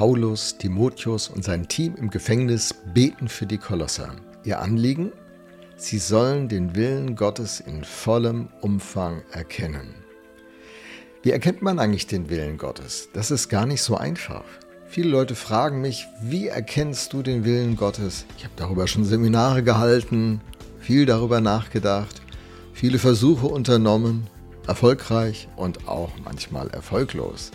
Paulus, 0.00 0.56
Timotheus 0.56 1.28
und 1.28 1.44
sein 1.44 1.68
Team 1.68 1.94
im 1.94 2.08
Gefängnis 2.08 2.74
beten 2.94 3.28
für 3.28 3.44
die 3.44 3.58
Kolosser. 3.58 4.16
Ihr 4.44 4.58
Anliegen? 4.58 5.12
Sie 5.76 5.98
sollen 5.98 6.48
den 6.48 6.74
Willen 6.74 7.16
Gottes 7.16 7.60
in 7.60 7.84
vollem 7.84 8.48
Umfang 8.62 9.20
erkennen. 9.30 9.94
Wie 11.22 11.32
erkennt 11.32 11.60
man 11.60 11.78
eigentlich 11.78 12.06
den 12.06 12.30
Willen 12.30 12.56
Gottes? 12.56 13.10
Das 13.12 13.30
ist 13.30 13.50
gar 13.50 13.66
nicht 13.66 13.82
so 13.82 13.94
einfach. 13.94 14.44
Viele 14.86 15.10
Leute 15.10 15.34
fragen 15.34 15.82
mich, 15.82 16.06
wie 16.22 16.46
erkennst 16.46 17.12
du 17.12 17.20
den 17.20 17.44
Willen 17.44 17.76
Gottes? 17.76 18.24
Ich 18.38 18.44
habe 18.44 18.54
darüber 18.56 18.86
schon 18.86 19.04
Seminare 19.04 19.62
gehalten, 19.62 20.40
viel 20.78 21.04
darüber 21.04 21.42
nachgedacht, 21.42 22.22
viele 22.72 22.98
Versuche 22.98 23.48
unternommen, 23.48 24.28
erfolgreich 24.66 25.46
und 25.56 25.88
auch 25.88 26.12
manchmal 26.24 26.70
erfolglos. 26.70 27.50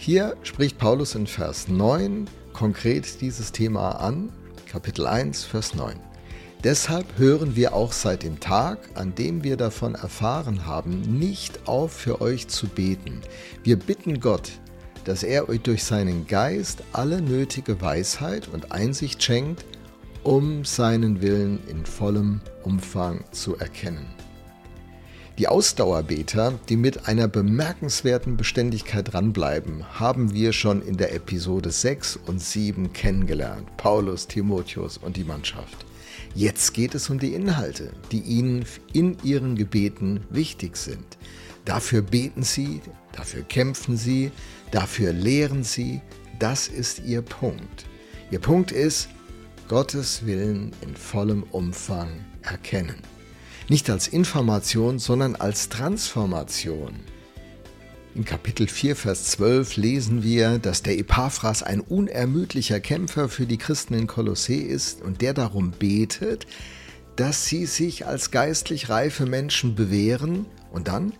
Hier 0.00 0.36
spricht 0.44 0.78
Paulus 0.78 1.16
in 1.16 1.26
Vers 1.26 1.66
9 1.66 2.26
konkret 2.52 3.20
dieses 3.20 3.50
Thema 3.50 3.90
an, 4.00 4.32
Kapitel 4.70 5.06
1, 5.06 5.44
Vers 5.44 5.74
9. 5.74 5.96
Deshalb 6.62 7.18
hören 7.18 7.56
wir 7.56 7.74
auch 7.74 7.92
seit 7.92 8.22
dem 8.22 8.38
Tag, 8.38 8.78
an 8.94 9.14
dem 9.16 9.42
wir 9.42 9.56
davon 9.56 9.96
erfahren 9.96 10.66
haben, 10.66 11.18
nicht 11.18 11.68
auf 11.68 11.92
für 11.92 12.20
euch 12.20 12.46
zu 12.46 12.68
beten. 12.68 13.20
Wir 13.64 13.76
bitten 13.76 14.20
Gott, 14.20 14.52
dass 15.04 15.24
er 15.24 15.48
euch 15.48 15.62
durch 15.62 15.82
seinen 15.82 16.26
Geist 16.28 16.84
alle 16.92 17.20
nötige 17.20 17.80
Weisheit 17.80 18.48
und 18.48 18.70
Einsicht 18.70 19.22
schenkt, 19.22 19.64
um 20.22 20.64
seinen 20.64 21.22
Willen 21.22 21.58
in 21.68 21.84
vollem 21.84 22.40
Umfang 22.62 23.24
zu 23.32 23.56
erkennen. 23.56 24.06
Die 25.38 25.46
Ausdauerbeter, 25.46 26.58
die 26.68 26.76
mit 26.76 27.06
einer 27.06 27.28
bemerkenswerten 27.28 28.36
Beständigkeit 28.36 29.12
dranbleiben, 29.12 29.84
haben 30.00 30.34
wir 30.34 30.52
schon 30.52 30.82
in 30.82 30.96
der 30.96 31.14
Episode 31.14 31.70
6 31.70 32.18
und 32.26 32.42
7 32.42 32.92
kennengelernt. 32.92 33.68
Paulus, 33.76 34.26
Timotheus 34.26 34.98
und 34.98 35.16
die 35.16 35.22
Mannschaft. 35.22 35.86
Jetzt 36.34 36.74
geht 36.74 36.96
es 36.96 37.08
um 37.08 37.20
die 37.20 37.34
Inhalte, 37.34 37.92
die 38.10 38.18
ihnen 38.18 38.64
in 38.92 39.16
ihren 39.22 39.54
Gebeten 39.54 40.26
wichtig 40.28 40.76
sind. 40.76 41.06
Dafür 41.64 42.02
beten 42.02 42.42
sie, 42.42 42.80
dafür 43.12 43.42
kämpfen 43.42 43.96
sie, 43.96 44.32
dafür 44.72 45.12
lehren 45.12 45.62
sie. 45.62 46.00
Das 46.40 46.66
ist 46.66 47.04
ihr 47.04 47.22
Punkt. 47.22 47.86
Ihr 48.32 48.40
Punkt 48.40 48.72
ist, 48.72 49.08
Gottes 49.68 50.26
Willen 50.26 50.72
in 50.80 50.96
vollem 50.96 51.44
Umfang 51.44 52.08
erkennen. 52.42 52.96
Nicht 53.70 53.90
als 53.90 54.08
Information, 54.08 54.98
sondern 54.98 55.36
als 55.36 55.68
Transformation. 55.68 57.00
In 58.14 58.24
Kapitel 58.24 58.66
4, 58.66 58.96
Vers 58.96 59.24
12 59.32 59.76
lesen 59.76 60.22
wir, 60.22 60.58
dass 60.58 60.82
der 60.82 60.98
Epaphras 60.98 61.62
ein 61.62 61.80
unermüdlicher 61.80 62.80
Kämpfer 62.80 63.28
für 63.28 63.44
die 63.44 63.58
Christen 63.58 63.92
in 63.92 64.06
Kolossee 64.06 64.62
ist 64.62 65.02
und 65.02 65.20
der 65.20 65.34
darum 65.34 65.72
betet, 65.72 66.46
dass 67.16 67.44
sie 67.44 67.66
sich 67.66 68.06
als 68.06 68.30
geistlich 68.30 68.88
reife 68.88 69.26
Menschen 69.26 69.74
bewähren 69.74 70.46
und 70.72 70.88
dann 70.88 71.12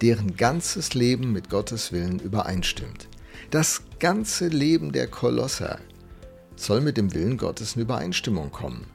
deren 0.00 0.36
ganzes 0.36 0.94
Leben 0.94 1.32
mit 1.32 1.50
Gottes 1.50 1.90
Willen 1.90 2.20
übereinstimmt. 2.20 3.08
Das 3.50 3.82
ganze 3.98 4.46
Leben 4.46 4.92
der 4.92 5.08
Kolosser 5.08 5.80
soll 6.54 6.82
mit 6.82 6.98
dem 6.98 7.12
Willen 7.14 7.36
Gottes 7.36 7.74
in 7.74 7.82
Übereinstimmung 7.82 8.52
kommen. 8.52 8.86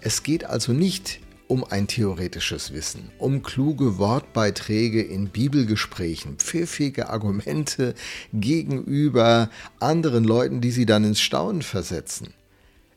Es 0.00 0.22
geht 0.22 0.44
also 0.44 0.72
nicht 0.72 1.20
um 1.54 1.62
ein 1.62 1.86
theoretisches 1.86 2.72
Wissen, 2.72 3.12
um 3.16 3.44
kluge 3.44 3.96
Wortbeiträge 3.96 5.00
in 5.00 5.28
Bibelgesprächen, 5.28 6.38
pfiffige 6.38 7.10
Argumente 7.10 7.94
gegenüber 8.32 9.50
anderen 9.78 10.24
Leuten, 10.24 10.60
die 10.60 10.72
sie 10.72 10.84
dann 10.84 11.04
ins 11.04 11.20
Staunen 11.20 11.62
versetzen. 11.62 12.34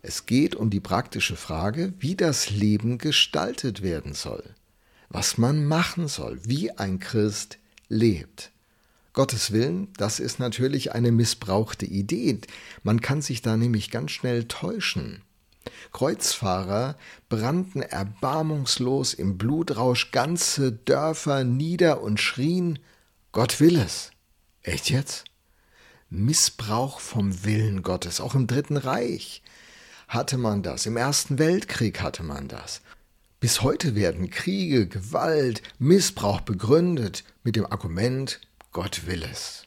Es 0.02 0.26
geht 0.26 0.56
um 0.56 0.72
die 0.72 0.80
praktische 0.80 1.36
Frage, 1.36 1.94
wie 2.00 2.16
das 2.16 2.50
Leben 2.50 2.98
gestaltet 2.98 3.84
werden 3.84 4.16
soll, 4.16 4.44
was 5.08 5.38
man 5.38 5.64
machen 5.64 6.08
soll, 6.08 6.40
wie 6.44 6.72
ein 6.72 6.98
Christ 6.98 7.60
lebt. 7.90 8.50
Gottes 9.14 9.52
Willen, 9.52 9.90
das 9.98 10.20
ist 10.20 10.40
natürlich 10.40 10.94
eine 10.94 11.12
missbrauchte 11.12 11.86
Idee. 11.86 12.40
Man 12.82 13.02
kann 13.02 13.22
sich 13.22 13.44
da 13.44 13.56
nämlich 13.56 13.92
ganz 13.92 14.10
schnell 14.10 14.46
täuschen. 14.46 15.22
Kreuzfahrer 15.94 16.96
brannten 17.30 17.82
erbarmungslos 17.82 19.14
im 19.14 19.38
Blutrausch 19.38 20.12
ganze 20.12 20.72
Dörfer 20.72 21.44
nieder 21.44 22.02
und 22.02 22.20
schrien, 22.20 22.80
Gott 23.32 23.60
will 23.60 23.78
es. 23.78 24.12
Echt 24.64 24.90
jetzt? 24.90 25.26
Missbrauch 26.10 27.00
vom 27.00 27.44
Willen 27.44 27.84
Gottes, 27.84 28.22
auch 28.22 28.36
im 28.36 28.48
Dritten 28.48 28.78
Reich 28.78 29.42
hatte 30.08 30.38
man 30.38 30.64
das, 30.64 30.86
im 30.86 30.98
Ersten 30.98 31.38
Weltkrieg 31.38 32.02
hatte 32.02 32.24
man 32.24 32.48
das. 32.48 32.82
Bis 33.40 33.62
heute 33.62 33.94
werden 33.94 34.30
Kriege, 34.30 34.88
Gewalt, 34.88 35.62
Missbrauch 35.80 36.42
begründet 36.42 37.24
mit 37.44 37.56
dem 37.56 37.66
Argument, 37.66 38.40
Gott 38.72 39.06
will 39.06 39.24
es. 39.24 39.67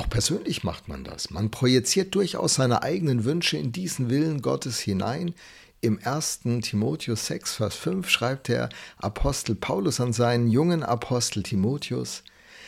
Auch 0.00 0.08
persönlich 0.08 0.64
macht 0.64 0.88
man 0.88 1.04
das. 1.04 1.28
Man 1.28 1.50
projiziert 1.50 2.14
durchaus 2.14 2.54
seine 2.54 2.82
eigenen 2.82 3.24
Wünsche 3.24 3.58
in 3.58 3.70
diesen 3.70 4.08
Willen 4.08 4.40
Gottes 4.40 4.78
hinein. 4.78 5.34
Im 5.82 6.00
1. 6.02 6.40
Timotheus 6.62 7.26
6, 7.26 7.56
Vers 7.56 7.74
5 7.74 8.08
schreibt 8.08 8.48
der 8.48 8.70
Apostel 8.96 9.54
Paulus 9.54 10.00
an 10.00 10.14
seinen 10.14 10.48
jungen 10.48 10.82
Apostel 10.82 11.42
Timotheus, 11.42 12.22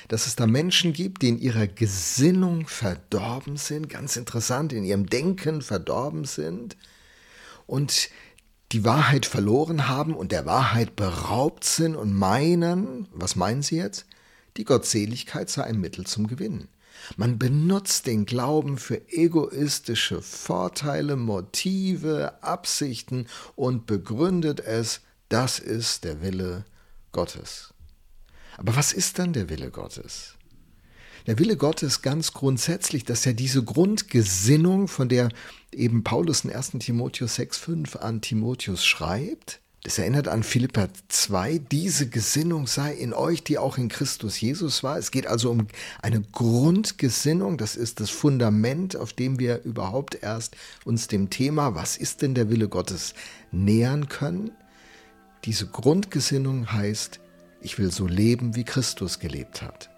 dass 0.08 0.26
es 0.26 0.36
da 0.36 0.46
Menschen 0.46 0.92
gibt, 0.92 1.22
die 1.22 1.30
in 1.30 1.38
ihrer 1.38 1.66
Gesinnung 1.66 2.66
verdorben 2.66 3.56
sind, 3.56 3.88
ganz 3.88 4.16
interessant, 4.16 4.74
in 4.74 4.84
ihrem 4.84 5.06
Denken 5.06 5.62
verdorben 5.62 6.26
sind 6.26 6.76
und 7.66 8.10
die 8.72 8.84
Wahrheit 8.84 9.24
verloren 9.24 9.88
haben 9.88 10.14
und 10.14 10.32
der 10.32 10.44
Wahrheit 10.44 10.96
beraubt 10.96 11.64
sind 11.64 11.96
und 11.96 12.12
meinen, 12.12 13.08
was 13.10 13.36
meinen 13.36 13.62
sie 13.62 13.76
jetzt? 13.76 14.04
Die 14.58 14.64
Gottseligkeit 14.66 15.48
sei 15.48 15.64
ein 15.64 15.80
Mittel 15.80 16.06
zum 16.06 16.26
Gewinnen. 16.26 16.68
Man 17.16 17.38
benutzt 17.38 18.06
den 18.06 18.26
Glauben 18.26 18.78
für 18.78 19.08
egoistische 19.08 20.22
Vorteile, 20.22 21.16
Motive, 21.16 22.42
Absichten 22.42 23.26
und 23.56 23.86
begründet 23.86 24.60
es, 24.60 25.00
das 25.28 25.58
ist 25.58 26.04
der 26.04 26.22
Wille 26.22 26.64
Gottes. 27.12 27.72
Aber 28.56 28.76
was 28.76 28.92
ist 28.92 29.18
dann 29.18 29.32
der 29.32 29.48
Wille 29.48 29.70
Gottes? 29.70 30.34
Der 31.26 31.38
Wille 31.38 31.56
Gottes 31.56 32.02
ganz 32.02 32.32
grundsätzlich, 32.32 33.04
dass 33.04 33.24
er 33.24 33.32
diese 33.32 33.62
Grundgesinnung, 33.62 34.88
von 34.88 35.08
der 35.08 35.30
eben 35.72 36.04
Paulus 36.04 36.44
in 36.44 36.52
1 36.52 36.72
Timotheus 36.80 37.38
6,5 37.38 37.96
an 37.98 38.20
Timotheus 38.20 38.84
schreibt, 38.84 39.61
das 39.84 39.98
erinnert 39.98 40.28
an 40.28 40.44
Philippa 40.44 40.88
2, 41.08 41.58
diese 41.58 42.08
Gesinnung 42.08 42.68
sei 42.68 42.94
in 42.94 43.12
euch, 43.12 43.42
die 43.42 43.58
auch 43.58 43.78
in 43.78 43.88
Christus 43.88 44.40
Jesus 44.40 44.84
war. 44.84 44.96
Es 44.96 45.10
geht 45.10 45.26
also 45.26 45.50
um 45.50 45.66
eine 46.00 46.20
Grundgesinnung, 46.20 47.58
das 47.58 47.74
ist 47.74 47.98
das 47.98 48.08
Fundament, 48.08 48.94
auf 48.94 49.12
dem 49.12 49.40
wir 49.40 49.62
überhaupt 49.64 50.22
erst 50.22 50.56
uns 50.84 51.08
dem 51.08 51.30
Thema, 51.30 51.74
was 51.74 51.96
ist 51.96 52.22
denn 52.22 52.34
der 52.34 52.48
Wille 52.48 52.68
Gottes, 52.68 53.14
nähern 53.50 54.08
können. 54.08 54.52
Diese 55.44 55.66
Grundgesinnung 55.66 56.70
heißt, 56.70 57.18
ich 57.60 57.78
will 57.78 57.90
so 57.90 58.06
leben, 58.06 58.54
wie 58.54 58.64
Christus 58.64 59.18
gelebt 59.18 59.62
hat. 59.62 59.90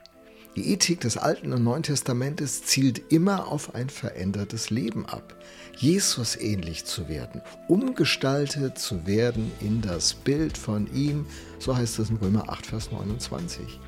Die 0.57 0.73
Ethik 0.73 1.01
des 1.01 1.17
Alten 1.17 1.53
und 1.53 1.65
Neuen 1.65 1.83
Testamentes 1.83 2.63
zielt 2.63 3.13
immer 3.13 3.49
auf 3.49 3.75
ein 3.75 3.91
verändertes 3.91 4.71
Leben 4.71 5.05
ab. 5.05 5.35
Jesus 5.77 6.37
ähnlich 6.37 6.85
zu 6.85 7.09
werden, 7.09 7.43
umgestaltet 7.67 8.79
zu 8.79 9.05
werden 9.05 9.51
in 9.61 9.81
das 9.81 10.15
Bild 10.15 10.57
von 10.57 10.89
ihm, 10.95 11.27
so 11.59 11.77
heißt 11.77 11.99
es 11.99 12.11
in 12.11 12.17
Römer 12.17 12.49
8, 12.49 12.67
Vers 12.67 12.93
29. 12.93 13.81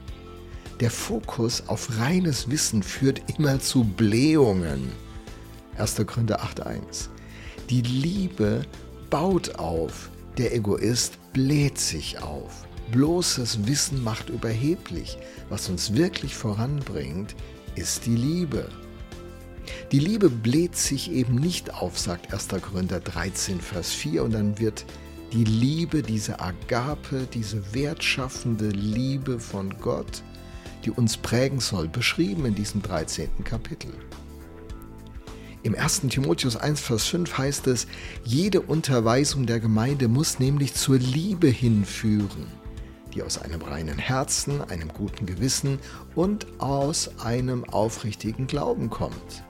Der 0.80 0.90
Fokus 0.90 1.62
auf 1.68 1.98
reines 1.98 2.50
Wissen 2.50 2.82
führt 2.82 3.22
immer 3.38 3.60
zu 3.60 3.84
Blähungen. 3.84 4.90
1. 5.78 6.04
Korinther 6.04 6.42
8.1. 6.42 7.08
Die 7.70 7.82
Liebe 7.82 8.62
baut 9.08 9.54
auf, 9.54 10.10
der 10.36 10.52
Egoist 10.52 11.18
bläht 11.32 11.78
sich 11.78 12.20
auf. 12.20 12.66
Bloßes 12.92 13.66
Wissen 13.66 14.02
macht 14.04 14.30
überheblich. 14.30 15.18
Was 15.48 15.68
uns 15.68 15.94
wirklich 15.94 16.34
voranbringt, 16.34 17.34
ist 17.74 18.06
die 18.06 18.16
Liebe. 18.16 18.68
Die 19.92 19.98
Liebe 19.98 20.30
bläht 20.30 20.76
sich 20.76 21.10
eben 21.10 21.34
nicht 21.36 21.74
auf, 21.74 21.98
sagt 21.98 22.32
1. 22.32 22.48
Korinther 22.62 23.00
13, 23.00 23.60
Vers 23.60 23.90
4, 23.92 24.22
und 24.24 24.32
dann 24.32 24.58
wird 24.58 24.84
die 25.32 25.44
Liebe, 25.44 26.02
diese 26.02 26.40
Agape, 26.40 27.26
diese 27.34 27.74
wertschaffende 27.74 28.68
Liebe 28.68 29.40
von 29.40 29.74
Gott, 29.80 30.22
die 30.84 30.90
uns 30.90 31.16
prägen 31.16 31.58
soll, 31.58 31.88
beschrieben 31.88 32.46
in 32.46 32.54
diesem 32.54 32.82
13. 32.82 33.28
Kapitel. 33.42 33.92
Im 35.64 35.74
1. 35.74 36.02
Timotheus 36.10 36.56
1, 36.56 36.80
Vers 36.80 37.06
5 37.06 37.38
heißt 37.38 37.66
es, 37.66 37.88
jede 38.24 38.60
Unterweisung 38.60 39.46
der 39.46 39.58
Gemeinde 39.58 40.06
muss 40.06 40.38
nämlich 40.38 40.74
zur 40.74 40.98
Liebe 40.98 41.48
hinführen 41.48 42.46
die 43.16 43.22
aus 43.22 43.38
einem 43.38 43.62
reinen 43.62 43.98
Herzen, 43.98 44.60
einem 44.60 44.88
guten 44.88 45.24
Gewissen 45.24 45.78
und 46.14 46.46
aus 46.60 47.10
einem 47.18 47.64
aufrichtigen 47.64 48.46
Glauben 48.46 48.90
kommt. 48.90 49.42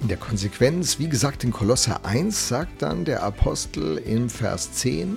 In 0.00 0.08
der 0.08 0.16
Konsequenz, 0.16 0.98
wie 0.98 1.08
gesagt, 1.08 1.44
in 1.44 1.52
Kolosser 1.52 2.04
1 2.04 2.48
sagt 2.48 2.82
dann 2.82 3.04
der 3.04 3.22
Apostel 3.22 3.98
im 3.98 4.30
Vers 4.30 4.72
10, 4.72 5.16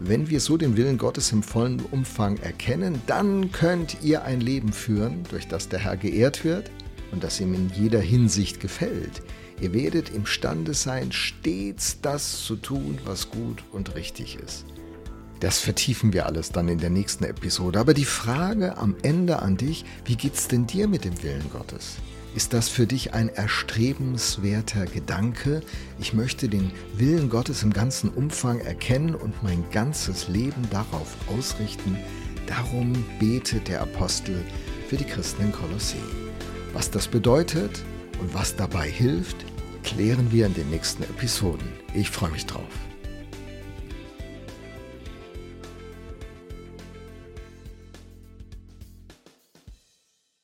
wenn 0.00 0.30
wir 0.30 0.40
so 0.40 0.56
den 0.56 0.76
Willen 0.76 0.96
Gottes 0.96 1.32
im 1.32 1.42
vollen 1.42 1.80
Umfang 1.90 2.38
erkennen, 2.38 3.02
dann 3.06 3.52
könnt 3.52 4.02
ihr 4.02 4.24
ein 4.24 4.40
Leben 4.40 4.72
führen, 4.72 5.24
durch 5.30 5.48
das 5.48 5.68
der 5.68 5.80
Herr 5.80 5.96
geehrt 5.96 6.44
wird 6.44 6.70
und 7.12 7.24
das 7.24 7.40
ihm 7.40 7.52
in 7.54 7.70
jeder 7.70 8.00
Hinsicht 8.00 8.60
gefällt. 8.60 9.22
Ihr 9.60 9.74
werdet 9.74 10.08
imstande 10.10 10.72
sein, 10.72 11.12
stets 11.12 12.00
das 12.00 12.44
zu 12.44 12.56
tun, 12.56 12.98
was 13.04 13.30
gut 13.30 13.62
und 13.72 13.94
richtig 13.94 14.38
ist. 14.42 14.64
Das 15.40 15.58
vertiefen 15.58 16.12
wir 16.12 16.26
alles 16.26 16.52
dann 16.52 16.68
in 16.68 16.78
der 16.78 16.90
nächsten 16.90 17.24
Episode. 17.24 17.80
Aber 17.80 17.94
die 17.94 18.04
Frage 18.04 18.76
am 18.76 18.94
Ende 19.02 19.40
an 19.40 19.56
dich, 19.56 19.86
wie 20.04 20.16
geht's 20.16 20.48
denn 20.48 20.66
dir 20.66 20.86
mit 20.86 21.04
dem 21.04 21.22
Willen 21.22 21.50
Gottes? 21.50 21.96
Ist 22.36 22.52
das 22.52 22.68
für 22.68 22.86
dich 22.86 23.14
ein 23.14 23.28
erstrebenswerter 23.28 24.84
Gedanke? 24.84 25.62
Ich 25.98 26.12
möchte 26.12 26.48
den 26.48 26.70
Willen 26.94 27.30
Gottes 27.30 27.62
im 27.62 27.72
ganzen 27.72 28.10
Umfang 28.10 28.60
erkennen 28.60 29.14
und 29.14 29.42
mein 29.42 29.64
ganzes 29.72 30.28
Leben 30.28 30.68
darauf 30.70 31.16
ausrichten. 31.26 31.96
Darum 32.46 33.04
betet 33.18 33.66
der 33.68 33.80
Apostel 33.80 34.44
für 34.88 34.96
die 34.96 35.04
Christen 35.04 35.42
in 35.42 35.52
Kolossee. 35.52 35.96
Was 36.72 36.90
das 36.90 37.08
bedeutet 37.08 37.82
und 38.20 38.32
was 38.34 38.54
dabei 38.54 38.88
hilft, 38.88 39.36
klären 39.82 40.30
wir 40.30 40.46
in 40.46 40.54
den 40.54 40.70
nächsten 40.70 41.02
Episoden. 41.02 41.66
Ich 41.94 42.10
freue 42.10 42.30
mich 42.30 42.46
drauf. 42.46 42.89